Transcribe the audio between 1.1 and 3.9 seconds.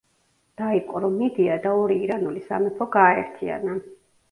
მიდია და ორი ირანული სამეფო გააერთიანა.